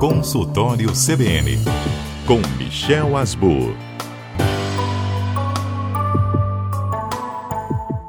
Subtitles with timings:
[0.00, 1.58] Consultório CBN,
[2.26, 3.74] com Michel Asbur.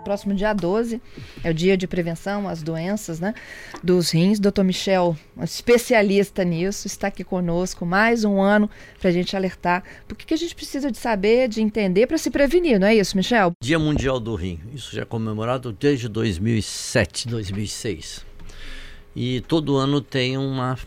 [0.04, 1.02] Próximo dia 12
[1.46, 3.34] é o dia de prevenção às doenças né,
[3.82, 4.38] dos rins.
[4.38, 4.64] Dr.
[4.64, 9.82] Michel, um especialista nisso, está aqui conosco mais um ano para a gente alertar.
[10.10, 12.96] Por que, que a gente precisa de saber, de entender para se prevenir, não é
[12.96, 13.54] isso, Michel?
[13.64, 14.60] Dia Mundial do Rim.
[14.74, 18.26] Isso já é comemorado desde 2007, 2006.
[19.16, 20.78] E todo ano tem uma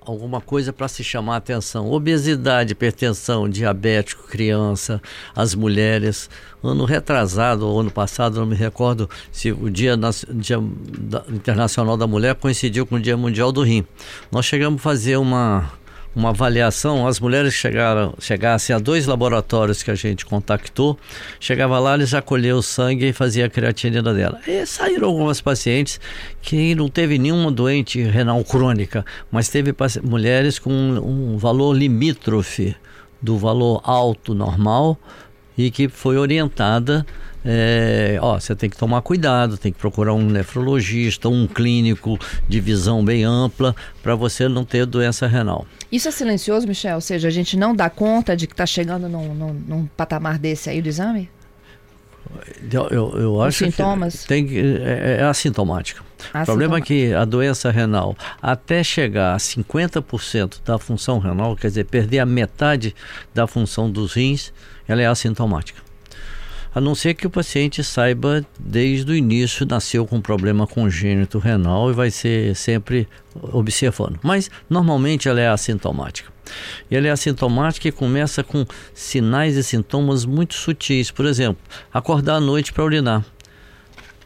[0.00, 1.90] alguma coisa para se chamar a atenção.
[1.90, 5.00] Obesidade, hipertensão, diabético, criança,
[5.34, 6.30] as mulheres.
[6.62, 9.98] Ano retrasado ou ano passado, não me recordo se o Dia,
[10.34, 10.58] dia
[11.28, 13.84] Internacional da Mulher coincidiu com o Dia Mundial do Rim.
[14.30, 15.72] Nós chegamos a fazer uma
[16.14, 20.98] uma avaliação, as mulheres chegaram, chegassem a dois laboratórios que a gente contactou,
[21.38, 24.40] chegava lá, eles já colhiam o sangue e fazia a creatinina dela.
[24.46, 26.00] E saíram algumas pacientes
[26.42, 32.74] que não teve nenhuma doente renal crônica, mas teve mulheres com um valor limítrofe
[33.22, 34.98] do valor alto normal
[35.56, 37.06] e que foi orientada
[37.44, 42.60] é, ó, você tem que tomar cuidado, tem que procurar um nefrologista, um clínico de
[42.60, 45.66] visão bem ampla para você não ter doença renal.
[45.90, 46.96] Isso é silencioso, Michel?
[46.96, 50.38] Ou seja, a gente não dá conta de que está chegando num, num, num, patamar
[50.38, 51.30] desse aí do exame?
[52.70, 54.22] Eu, eu, eu acho sintomas?
[54.22, 56.02] que tem que, é, é assintomática.
[56.34, 61.68] O problema é que a doença renal, até chegar a 50% da função renal, quer
[61.68, 62.94] dizer, perder a metade
[63.34, 64.52] da função dos rins,
[64.86, 65.89] ela é assintomática
[66.74, 71.90] a não ser que o paciente saiba desde o início nasceu com problema congênito renal
[71.90, 74.18] e vai ser sempre observando.
[74.22, 76.30] Mas normalmente ela é assintomática.
[76.90, 81.10] E ela é assintomática e começa com sinais e sintomas muito sutis.
[81.10, 81.62] Por exemplo,
[81.92, 83.24] acordar à noite para urinar.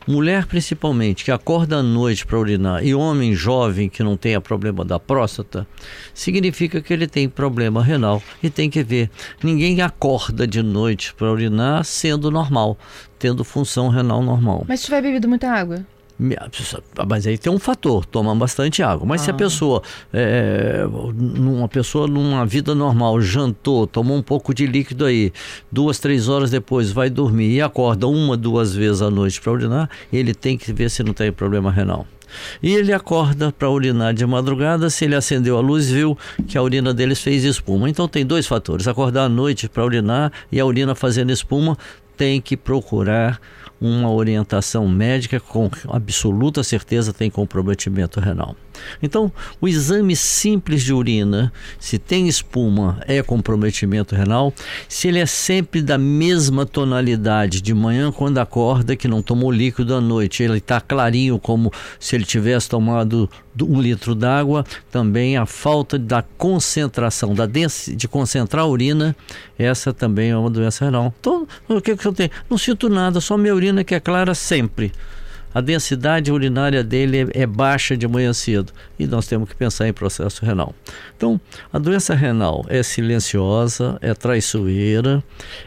[0.06, 4.84] Mulher principalmente que acorda à noite para urinar e homem jovem que não tenha problema
[4.84, 5.66] da próstata,
[6.12, 9.10] significa que ele tem problema renal e tem que ver.
[9.42, 12.78] Ninguém acorda de noite para urinar sendo normal,
[13.18, 14.64] tendo função renal normal.
[14.68, 15.86] Mas se tiver bebido muita água?
[17.08, 19.06] Mas aí tem um fator, toma bastante água.
[19.06, 19.24] Mas ah.
[19.24, 19.36] se a ah.
[19.36, 19.82] pessoa,
[20.12, 25.32] é, uma pessoa numa vida normal, jantou, tomou um pouco de líquido aí,
[25.70, 29.90] duas, três horas depois vai dormir e acorda uma, duas vezes à noite para urinar,
[30.12, 32.06] ele tem que ver se não tem problema renal.
[32.62, 36.62] E ele acorda para urinar de madrugada, se ele acendeu a luz, viu que a
[36.62, 37.88] urina deles fez espuma.
[37.88, 41.76] Então tem dois fatores: acordar à noite para urinar e a urina fazendo espuma,
[42.16, 43.40] tem que procurar
[43.80, 48.56] uma orientação médica com absoluta certeza tem comprometimento renal.
[49.02, 49.30] Então,
[49.60, 54.52] o exame simples de urina, se tem espuma, é comprometimento renal.
[54.88, 59.94] Se ele é sempre da mesma tonalidade de manhã quando acorda, que não tomou líquido
[59.94, 63.28] à noite, ele está clarinho como se ele tivesse tomado
[63.62, 69.14] um litro d'água, também a falta da concentração, da de concentrar a urina,
[69.58, 71.14] essa também é uma doença renal.
[71.20, 72.30] Então, o que, que eu tenho?
[72.50, 74.92] Não sinto nada, só minha urina que é clara sempre
[75.54, 79.88] a densidade urinária dele é, é, baixa de manhã cedo e nós temos que pensar
[79.88, 80.74] em processo renal.
[81.16, 81.40] Então,
[81.72, 85.22] a doença renal é silenciosa, é traiçoeira,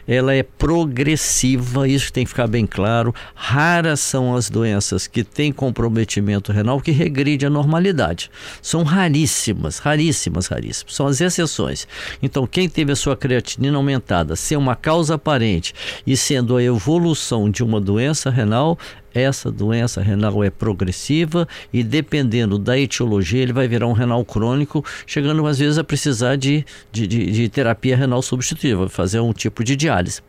[0.06, 3.14] ela é progressiva, isso tem que ficar bem claro.
[3.34, 8.30] Raras são as doenças que têm comprometimento renal que regride a normalidade.
[8.60, 10.94] São raríssimas, raríssimas, raríssimas.
[10.94, 11.88] São as exceções.
[12.22, 15.74] Então, quem teve a sua creatinina aumentada, ser uma causa aparente
[16.06, 18.78] e sendo a evolução de uma doença renal,
[19.14, 24.84] essa doença renal é progressiva e dependendo da etiologia ele vai virar um renal crônico,
[25.06, 29.64] chegando às vezes a precisar de, de, de, de terapia renal substitutiva, fazer um tipo
[29.64, 30.20] de diálise.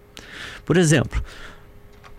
[0.65, 1.21] Por exemplo,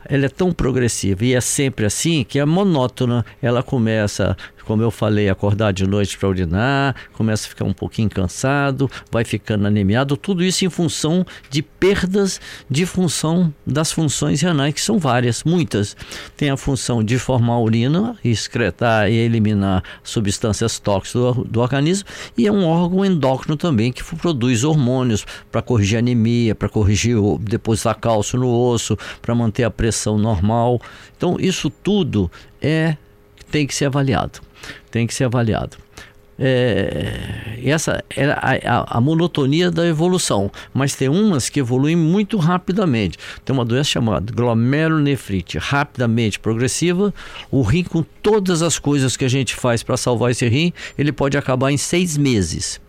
[0.04, 3.25] ela é tão progressiva e é sempre assim que é monótona.
[3.41, 4.37] Ela começa
[4.70, 9.25] como eu falei, acordar de noite para urinar, começa a ficar um pouquinho cansado, vai
[9.25, 14.97] ficando anemiado, tudo isso em função de perdas de função das funções renais, que são
[14.97, 15.97] várias, muitas.
[16.36, 22.08] Tem a função de formar urina, excretar e eliminar substâncias tóxicas do, do organismo,
[22.38, 27.99] e é um órgão endócrino também que produz hormônios para corrigir anemia, para corrigir depositar
[27.99, 30.81] cálcio no osso, para manter a pressão normal.
[31.16, 32.31] Então, isso tudo
[32.62, 32.96] é
[33.50, 34.40] tem que ser avaliado
[34.90, 35.76] tem que ser avaliado.
[36.42, 43.19] É, essa é a, a, monotonia da evolução, mas tem umas que evoluem muito rapidamente.
[43.44, 47.12] Tem uma doença chamada glomerulonefrite, rapidamente progressiva.
[47.50, 51.12] O rim, com todas as coisas que a gente faz para salvar esse rim, ele
[51.12, 52.81] pode acabar em seis meses.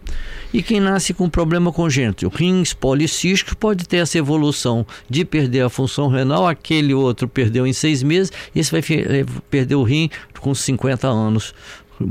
[0.53, 5.69] E quem nasce com problema congênito, rins policísticos, pode ter essa evolução de perder a
[5.69, 10.09] função renal, aquele outro perdeu em seis meses, e esse vai eh, perder o rim
[10.41, 11.53] com 50 anos,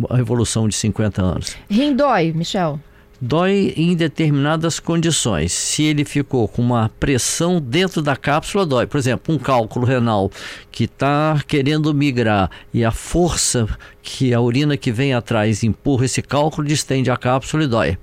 [0.09, 1.57] a evolução de 50 anos.
[1.69, 2.81] Rim dói, Michel?
[3.23, 5.53] Dói em determinadas condições.
[5.53, 8.87] Se ele ficou com uma pressão dentro da cápsula, dói.
[8.87, 10.31] Por exemplo, um cálculo renal
[10.73, 13.69] que está querendo migrar e a força
[14.03, 17.99] que a urina que vem atrás empurra esse cálculo, distende a cápsula e dói.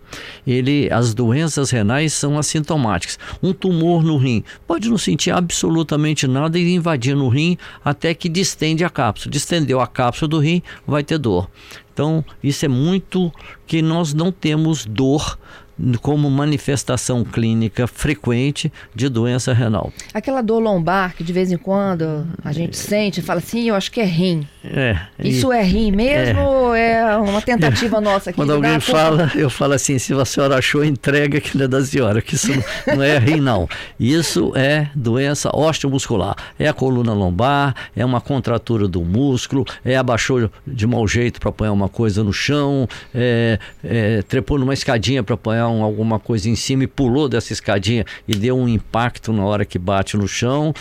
[0.46, 3.18] Ele, as doenças renais são assintomáticas.
[3.42, 8.30] Um tumor no rim pode não sentir absolutamente nada e invadir no rim até que
[8.30, 9.32] distende a cápsula.
[9.32, 11.50] Distendeu a cápsula do rim, vai ter dor.
[11.98, 13.34] Então, isso é muito
[13.66, 15.36] que nós não temos dor
[16.02, 19.92] como manifestação clínica frequente de doença renal.
[20.14, 22.82] Aquela dor lombar que de vez em quando a gente é.
[22.82, 24.48] sente, fala assim, eu acho que é rim.
[24.64, 24.98] É.
[25.20, 26.44] Isso é rim mesmo é.
[26.44, 28.38] ou é uma tentativa nossa aqui?
[28.38, 31.84] Quando alguém fala, eu falo assim, se a senhora achou, entrega que não é da
[31.84, 32.52] senhora, que isso
[32.88, 33.68] não é rim não.
[34.00, 36.36] Isso é doença osteomuscular.
[36.58, 41.50] É a coluna lombar, é uma contratura do músculo, é abaixou de mau jeito para
[41.50, 46.50] apanhar uma coisa no chão, é, é, trepou numa escadinha para apanhar um, alguma coisa
[46.50, 50.28] em cima e pulou dessa escadinha e deu um impacto na hora que bate no
[50.28, 50.74] chão.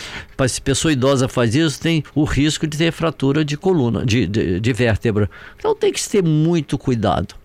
[0.47, 4.59] Se pessoa idosa faz isso, tem o risco de ter fratura de coluna, de, de,
[4.59, 5.29] de vértebra.
[5.57, 7.35] Então tem que ter muito cuidado.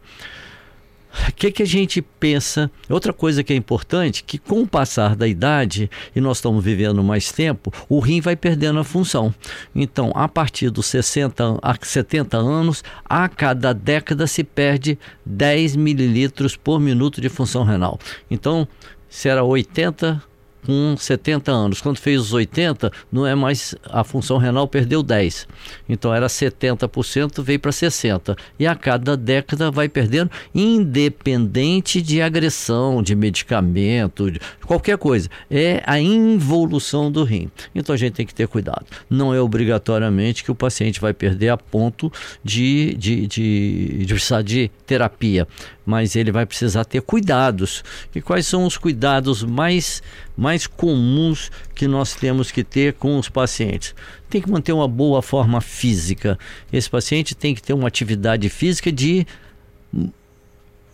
[1.29, 2.71] O que, que a gente pensa?
[2.89, 7.03] Outra coisa que é importante, que com o passar da idade, e nós estamos vivendo
[7.03, 9.35] mais tempo, o rim vai perdendo a função.
[9.75, 16.57] Então, a partir dos 60 a 70 anos, a cada década se perde 10 mililitros
[16.57, 17.99] por minuto de função renal.
[18.31, 18.67] Então,
[19.09, 20.23] se era 80
[20.65, 21.81] com 70 anos.
[21.81, 25.47] Quando fez os 80, não é mais a função renal perdeu 10.
[25.89, 28.37] Então era 70%, veio para 60.
[28.59, 35.29] E a cada década vai perdendo, independente de agressão, de medicamento, de qualquer coisa.
[35.51, 37.51] É a involução do rim.
[37.75, 38.87] Então a gente tem que ter cuidado.
[39.09, 42.13] Não é obrigatoriamente que o paciente vai perder a ponto
[42.45, 45.47] de, de, de, de precisar de terapia
[45.85, 47.83] mas ele vai precisar ter cuidados.
[48.15, 50.03] E quais são os cuidados mais,
[50.37, 53.95] mais comuns que nós temos que ter com os pacientes?
[54.29, 56.39] Tem que manter uma boa forma física.
[56.73, 59.27] Esse paciente tem que ter uma atividade física de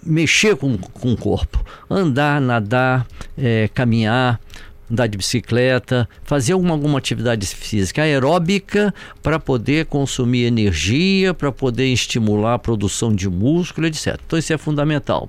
[0.02, 3.06] mexer com, com o corpo, andar, nadar,
[3.36, 4.40] é, caminhar
[4.90, 11.86] andar de bicicleta, fazer alguma, alguma atividade física aeróbica para poder consumir energia, para poder
[11.92, 14.18] estimular a produção de músculo, etc.
[14.26, 15.28] Então isso é fundamental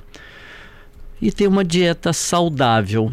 [1.21, 3.12] e ter uma dieta saudável.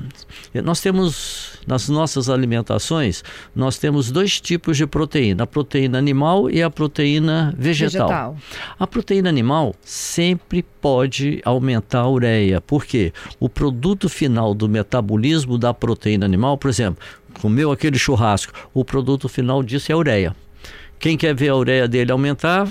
[0.55, 3.25] Nós temos nas nossas alimentações,
[3.55, 8.08] nós temos dois tipos de proteína, a proteína animal e a proteína vegetal.
[8.08, 8.37] vegetal.
[8.79, 15.75] A proteína animal sempre pode aumentar a ureia, porque o produto final do metabolismo da
[15.75, 17.02] proteína animal, por exemplo,
[17.41, 20.37] comeu aquele churrasco, o produto final disso é a ureia.
[20.99, 22.69] Quem quer ver a ureia dele aumentar,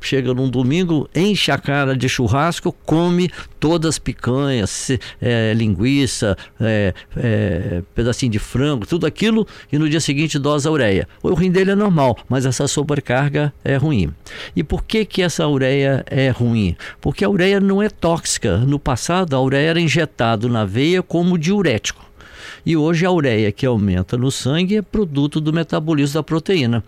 [0.00, 4.90] chega num domingo, enche a cara de churrasco, come todas as picanhas,
[5.20, 10.72] é, linguiça, é, é, pedacinho de frango, tudo aquilo, e no dia seguinte dosa a
[10.72, 11.08] ureia.
[11.22, 14.12] O rim dele é normal, mas essa sobrecarga é ruim.
[14.54, 16.76] E por que, que essa ureia é ruim?
[17.00, 18.58] Porque a ureia não é tóxica.
[18.58, 22.08] No passado, a ureia era injetada na veia como diurético.
[22.64, 26.84] E hoje a ureia que aumenta no sangue é produto do metabolismo da proteína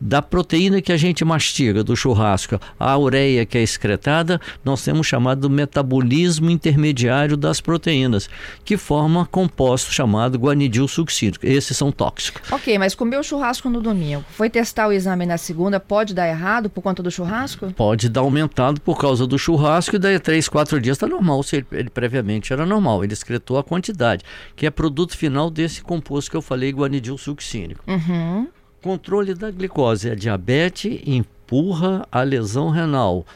[0.00, 5.06] da proteína que a gente mastiga do churrasco, a ureia que é excretada, nós temos
[5.06, 8.28] chamado metabolismo intermediário das proteínas,
[8.64, 11.46] que forma composto chamado guanidil succínico.
[11.46, 12.50] Esses são tóxicos.
[12.50, 16.28] Ok, mas comer o churrasco no domingo, foi testar o exame na segunda, pode dar
[16.28, 17.72] errado por conta do churrasco?
[17.72, 21.56] Pode dar aumentado por causa do churrasco e daí três, quatro dias está normal, se
[21.56, 23.04] ele, ele, previamente era normal.
[23.04, 24.24] Ele excretou a quantidade,
[24.54, 27.82] que é produto final desse composto que eu falei, guanidil succínico.
[27.86, 28.48] Uhum.
[28.82, 30.10] Controle da glicose.
[30.10, 33.26] A diabetes empurra a lesão renal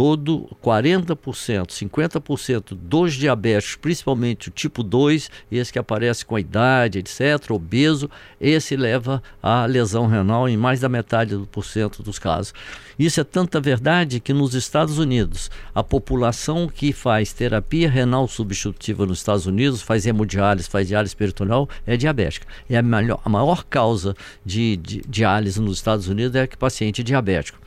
[0.00, 7.00] todo 40%, 50% dos diabéticos, principalmente o tipo 2, esse que aparece com a idade,
[7.00, 8.08] etc., obeso,
[8.40, 12.54] esse leva à lesão renal em mais da metade do por cento dos casos.
[12.98, 19.04] Isso é tanta verdade que nos Estados Unidos, a população que faz terapia renal substitutiva
[19.04, 22.46] nos Estados Unidos, faz hemodiálise, faz diálise peritoneal, é diabética.
[22.70, 24.16] É a, melhor, a maior causa
[24.46, 27.58] de, de diálise nos Estados Unidos é que paciente diabético.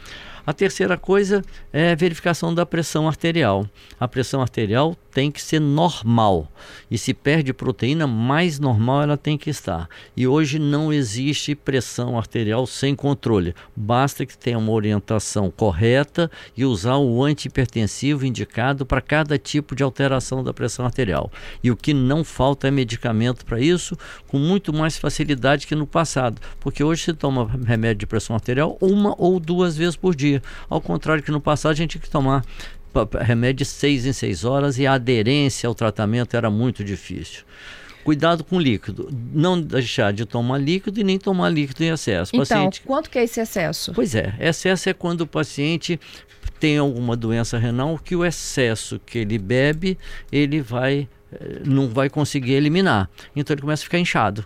[0.46, 3.66] A terceira coisa é verificação da pressão arterial.
[3.98, 6.52] A pressão arterial tem que ser normal.
[6.90, 9.88] E se perde proteína, mais normal ela tem que estar.
[10.18, 13.54] E hoje não existe pressão arterial sem controle.
[13.76, 19.84] Basta que tenha uma orientação correta e usar o antihipertensivo indicado para cada tipo de
[19.84, 21.32] alteração da pressão arterial.
[21.64, 23.96] E o que não falta é medicamento para isso,
[24.28, 26.42] com muito mais facilidade que no passado.
[26.60, 30.33] Porque hoje se toma remédio de pressão arterial uma ou duas vezes por dia.
[30.70, 32.44] Ao contrário que no passado a gente tinha que tomar
[33.22, 37.44] remédio de seis em seis horas e a aderência ao tratamento era muito difícil.
[38.04, 39.10] Cuidado com líquido.
[39.34, 42.32] Não deixar de tomar líquido e nem tomar líquido em excesso.
[42.36, 42.82] Então, paciente...
[42.82, 43.94] quanto que é esse excesso?
[43.94, 46.00] Pois é, excesso é quando o paciente
[46.60, 49.98] tem alguma doença renal que o excesso que ele bebe,
[50.32, 53.10] ele vai eh, não vai conseguir eliminar.
[53.36, 54.46] Então ele começa a ficar inchado.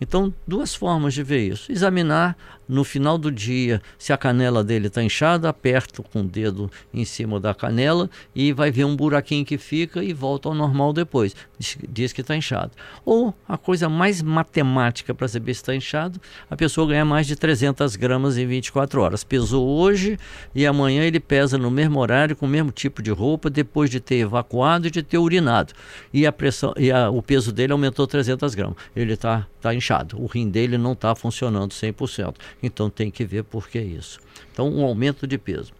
[0.00, 1.70] Então, duas formas de ver isso.
[1.70, 2.36] Examinar
[2.68, 7.04] no final do dia se a canela dele está inchada, aperta com o dedo em
[7.04, 11.34] cima da canela e vai ver um buraquinho que fica e volta ao normal depois.
[11.88, 12.72] Diz, que está inchado.
[13.04, 16.20] Ou a coisa mais matemática para saber se está inchado,
[16.50, 19.24] a pessoa ganha mais de 300 gramas em 24 horas.
[19.24, 20.18] Pesou hoje
[20.54, 24.00] e amanhã ele pesa no mesmo horário, com o mesmo tipo de roupa, depois de
[24.00, 25.72] ter evacuado e de ter urinado.
[26.12, 28.76] E, a pressão, e a, o peso dele aumentou 300 gramas.
[28.94, 30.20] Ele está tá inchado.
[30.22, 32.34] O rim dele não está funcionando 100%.
[32.62, 34.18] Então tem que ver por que isso.
[34.52, 35.72] Então, um aumento de peso.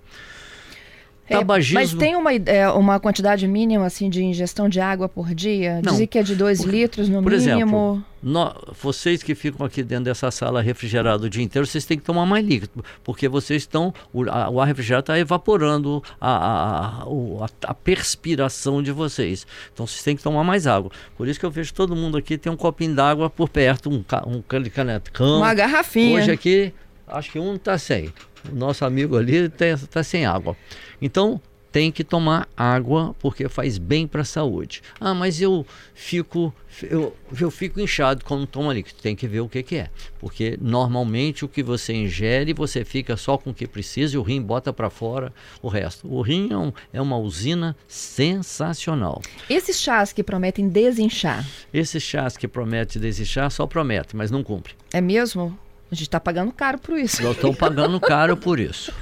[1.29, 1.75] É, Tabagismo...
[1.75, 5.81] Mas tem uma, é, uma quantidade mínima assim de ingestão de água por dia?
[5.83, 5.93] Não.
[5.93, 7.53] Dizem que é de 2 litros no por mínimo.
[7.53, 11.99] Exemplo, no, vocês que ficam aqui dentro dessa sala refrigerada o dia inteiro, vocês têm
[11.99, 13.93] que tomar mais líquido, porque vocês estão.
[14.13, 19.47] O, a, o ar refrigerado está evaporando a, a, a, a, perspiração de vocês.
[19.73, 20.91] Então vocês têm que tomar mais água.
[21.17, 24.05] Por isso que eu vejo todo mundo aqui tem um copinho d'água por perto, um,
[24.27, 25.39] um canetão.
[25.39, 26.19] Uma garrafinha.
[26.19, 26.73] Hoje aqui,
[27.07, 28.13] acho que um está sem
[28.51, 30.57] o nosso amigo ali está sem água.
[31.01, 31.41] Então,
[31.73, 34.83] tem que tomar água porque faz bem para a saúde.
[34.99, 38.99] Ah, mas eu fico eu, eu fico inchado quando tomo líquido.
[39.03, 43.15] Tem que ver o que, que é, porque normalmente o que você ingere você fica
[43.15, 46.11] só com o que precisa e o rim bota para fora o resto.
[46.11, 49.21] O rim é, um, é, uma usina sensacional.
[49.51, 51.47] Esses chás que prometem desinchar?
[51.75, 54.75] Esses chás que prometem desinchar só prometem, mas não cumprem.
[54.95, 55.59] É mesmo?
[55.91, 57.23] A gente está pagando caro por isso.
[57.23, 58.93] Nós estamos pagando caro por isso.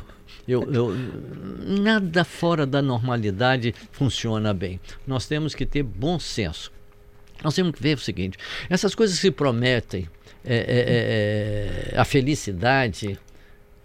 [0.47, 0.95] Eu, eu,
[1.67, 4.79] nada fora da normalidade funciona bem.
[5.07, 6.71] Nós temos que ter bom senso.
[7.43, 8.39] Nós temos que ver o seguinte:
[8.69, 10.09] essas coisas que prometem
[10.45, 13.19] é, é, é, a felicidade,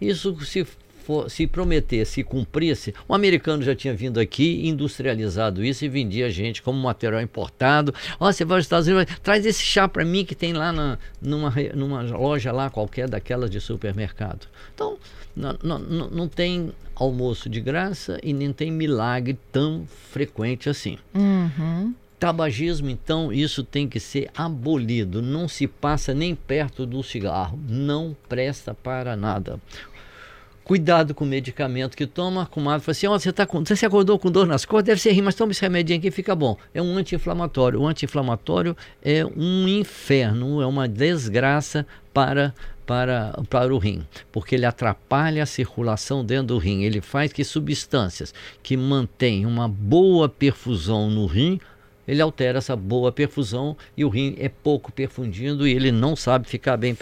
[0.01, 0.67] isso se
[1.03, 6.27] for, se prometesse e cumprisse, o americano já tinha vindo aqui, industrializado isso e vendia
[6.27, 7.93] a gente como material importado.
[8.19, 10.71] Ó, oh, você vai aos Estados Unidos, traz esse chá para mim que tem lá
[10.71, 14.47] na, numa, numa loja lá qualquer daquelas de supermercado.
[14.73, 14.97] Então,
[15.35, 20.97] não, não, não tem almoço de graça e nem tem milagre tão frequente assim.
[21.15, 21.93] Uhum.
[22.19, 25.21] Tabagismo, então, isso tem que ser abolido.
[25.21, 27.57] Não se passa nem perto do cigarro.
[27.69, 29.57] Não presta para nada
[30.69, 32.43] cuidado com o medicamento que toma.
[32.43, 35.01] A comadre fala assim: oh, você, tá com, você acordou com dor nas costas, deve
[35.01, 36.55] ser rim, mas toma esse remedinho aqui fica bom.
[36.71, 37.81] É um anti-inflamatório.
[37.81, 42.53] O anti-inflamatório é um inferno, é uma desgraça para,
[42.85, 46.83] para, para o rim, porque ele atrapalha a circulação dentro do rim.
[46.83, 51.59] Ele faz que substâncias que mantêm uma boa perfusão no rim
[52.07, 56.47] ele altera essa boa perfusão e o rim é pouco perfundido e ele não sabe
[56.47, 56.95] ficar bem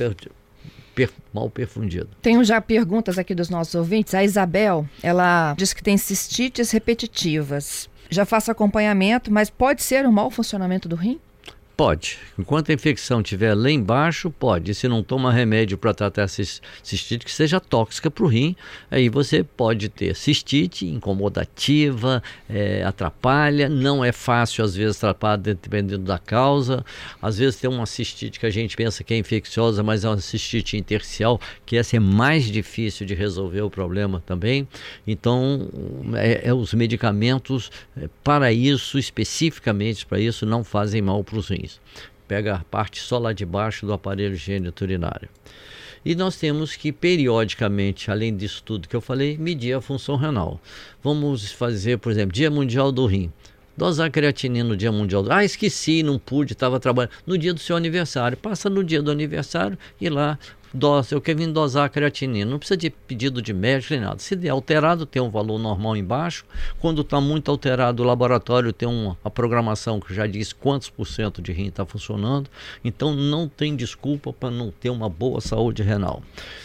[0.97, 2.09] per, mal perfundido.
[2.23, 4.15] Tenho já perguntas aqui dos nossos ouvintes.
[4.15, 7.87] A Isabel, ela diz que tem cistites repetitivas.
[8.09, 11.19] Já faço acompanhamento, mas pode ser um mau funcionamento do rim?
[11.77, 12.17] Pode.
[12.39, 14.71] Enquanto a infecção estiver lá embaixo, pode.
[14.71, 18.55] E se não toma remédio para tratar cistite que seja tóxica para o rim,
[18.89, 23.69] aí você pode ter cistite incomodativa, é, atrapalha.
[23.69, 26.83] Não é fácil, às vezes, tratar dependendo da causa.
[27.21, 30.17] Às vezes tem uma cistite que a gente pensa que é infecciosa, mas é uma
[30.17, 34.67] cistite intersticial, que essa é mais difícil de resolver o problema também.
[35.05, 35.69] Então,
[36.15, 41.49] é, é os medicamentos é, para isso, especificamente para isso, não fazem mal para os
[41.49, 41.66] rins
[42.27, 45.29] Pega a parte só lá de baixo do aparelho higiênico urinário.
[46.03, 50.59] E nós temos que, periodicamente, além disso tudo que eu falei, medir a função renal.
[51.03, 53.31] Vamos fazer, por exemplo, Dia Mundial do Rim.
[53.77, 57.11] Dosar creatinina no Dia Mundial Ah, esqueci, não pude, estava trabalhando.
[57.27, 58.35] No dia do seu aniversário.
[58.35, 60.39] Passa no dia do aniversário e lá
[60.73, 62.49] dose, eu quero vir dosar a creatinina.
[62.49, 64.19] Não precisa de pedido de médico nem nada.
[64.19, 66.45] Se der alterado, tem um valor normal embaixo.
[66.79, 71.05] Quando está muito alterado, o laboratório tem uma a programação que já diz quantos por
[71.05, 72.49] cento de rim está funcionando.
[72.83, 76.21] Então não tem desculpa para não ter uma boa saúde renal.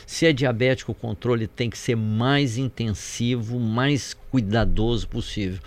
[0.07, 5.61] Se é diabético, o controle tem que ser mais intensivo, mais cuidadoso possível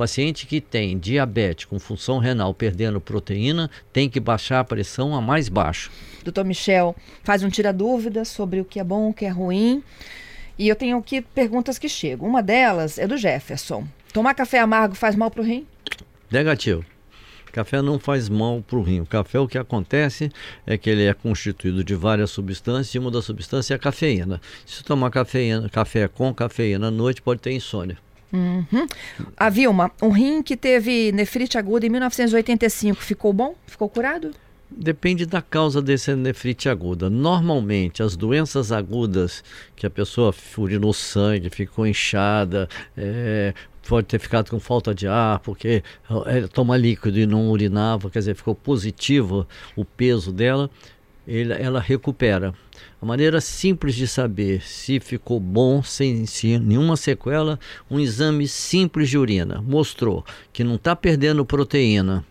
[0.00, 5.20] paciente que tem diabetes com função renal perdendo proteína tem que baixar a pressão a
[5.20, 5.90] mais baixa.
[6.24, 9.84] Doutor Michel faz um tira dúvidas sobre o que é bom, o que é ruim.
[10.58, 12.26] E eu tenho aqui perguntas que chegam.
[12.26, 13.86] Uma delas é do Jefferson.
[14.10, 15.66] Tomar café amargo faz mal para o rim?
[16.30, 16.82] Negativo.
[17.52, 19.00] Café não faz mal para o rim.
[19.00, 20.32] O café, o que acontece
[20.66, 24.40] é que ele é constituído de várias substâncias e uma das substâncias é a cafeína.
[24.64, 27.98] Se tomar cafeína, café com cafeína à noite, pode ter insônia.
[28.32, 28.86] Uhum.
[29.36, 33.54] A Vilma, um rim que teve nefrite aguda em 1985, ficou bom?
[33.66, 34.30] Ficou curado?
[34.70, 37.10] Depende da causa desse nefrite aguda.
[37.10, 39.42] Normalmente, as doenças agudas
[39.74, 43.52] que a pessoa urinou sangue, ficou inchada, é,
[43.88, 45.82] pode ter ficado com falta de ar, porque
[46.26, 49.44] é, toma líquido e não urinava, quer dizer, ficou positivo
[49.74, 50.70] o peso dela,
[51.30, 52.52] ele, ela recupera.
[53.00, 57.58] A maneira simples de saber se ficou bom, sem, sem nenhuma sequela,
[57.88, 62.24] um exame simples de urina mostrou que não está perdendo proteína.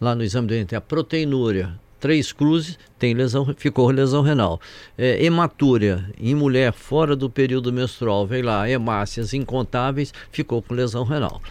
[0.00, 4.60] Lá no exame do urina a proteinúria, três cruzes, tem lesão, ficou lesão renal.
[4.96, 11.04] É, hematúria em mulher fora do período menstrual, vem lá, hemácias incontáveis, ficou com lesão
[11.04, 11.42] renal.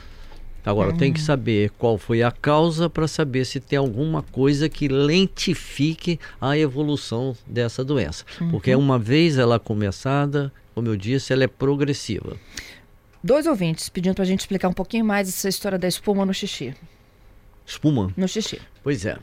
[0.67, 0.97] Agora uhum.
[0.97, 6.19] tem que saber qual foi a causa para saber se tem alguma coisa que lentifique
[6.41, 8.25] a evolução dessa doença.
[8.41, 8.51] Uhum.
[8.51, 12.35] Porque uma vez ela começada, como eu disse, ela é progressiva.
[13.23, 16.33] Dois ouvintes pedindo para a gente explicar um pouquinho mais essa história da espuma no
[16.33, 16.75] xixi.
[17.65, 18.11] Espuma?
[18.17, 18.59] No xixi.
[18.83, 19.17] Pois é.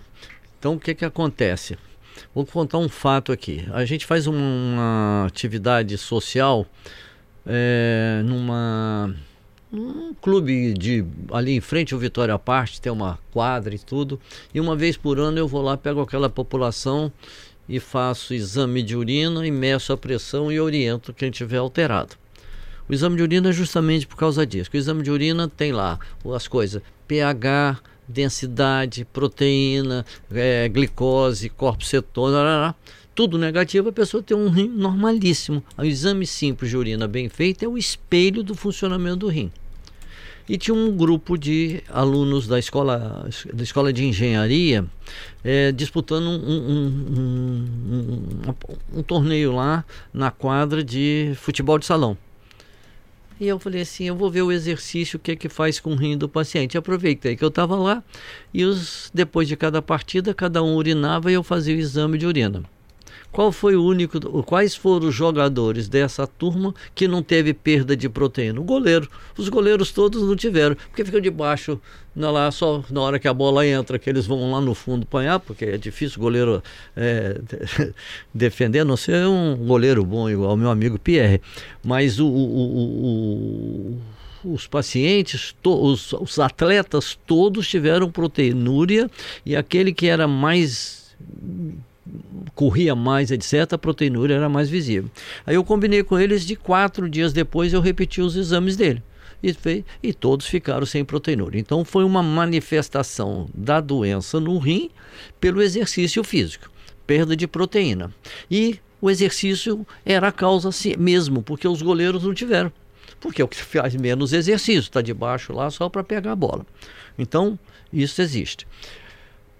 [0.58, 1.76] Então o que, que acontece?
[2.34, 3.68] Vou contar um fato aqui.
[3.74, 6.66] A gente faz uma atividade social
[7.44, 9.14] é, numa
[9.74, 14.20] um clube de ali em frente ao Vitória Parte, tem uma quadra e tudo.
[14.52, 17.12] E uma vez por ano eu vou lá, pego aquela população
[17.68, 22.16] e faço exame de urina e meço a pressão e oriento quem tiver alterado.
[22.88, 24.70] O exame de urina é justamente por causa disso.
[24.72, 25.98] O exame de urina tem lá
[26.34, 32.74] as coisas pH, densidade, proteína, é, glicose, corpo cetona,
[33.14, 35.62] tudo negativo, a pessoa tem um rim normalíssimo.
[35.78, 39.52] O exame simples de urina bem feito é o espelho do funcionamento do rim.
[40.48, 44.84] E tinha um grupo de alunos da escola, da escola de engenharia
[45.42, 47.68] é, disputando um, um,
[48.48, 52.16] um, um, torneio lá na quadra de futebol de salão.
[53.40, 55.92] E eu falei assim, eu vou ver o exercício, o que é que faz com
[55.92, 56.76] o rim do paciente.
[56.76, 58.02] Aproveitei que eu estava lá
[58.52, 62.26] e os, depois de cada partida, cada um urinava e eu fazia o exame de
[62.26, 62.62] urina.
[63.34, 68.08] Qual foi o único, quais foram os jogadores dessa turma que não teve perda de
[68.08, 68.60] proteína?
[68.60, 69.10] O goleiro.
[69.36, 71.80] Os goleiros todos não tiveram, porque ficam debaixo,
[72.14, 75.02] na, lá só na hora que a bola entra, que eles vão lá no fundo
[75.02, 76.62] apanhar, porque é difícil o goleiro
[76.96, 77.40] é,
[78.32, 81.40] defender, não ser um goleiro bom igual meu amigo Pierre.
[81.82, 83.98] Mas o, o,
[84.44, 89.10] o, os pacientes, to, os, os atletas todos tiveram proteinúria
[89.44, 91.16] e aquele que era mais
[92.54, 95.10] corria mais, etc., a proteinúria era mais visível.
[95.46, 99.02] Aí eu combinei com eles de quatro dias depois eu repeti os exames dele.
[99.42, 101.58] E, e todos ficaram sem proteinúria.
[101.58, 104.90] Então foi uma manifestação da doença no rim
[105.40, 106.70] pelo exercício físico,
[107.06, 108.12] perda de proteína.
[108.50, 112.72] E o exercício era a causa mesmo, porque os goleiros não tiveram.
[113.20, 116.64] Porque é o que faz menos exercício, está debaixo lá só para pegar a bola.
[117.18, 117.58] Então,
[117.92, 118.66] isso existe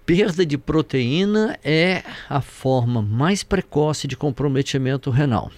[0.05, 5.51] perda de proteína é a forma mais precoce de comprometimento renal.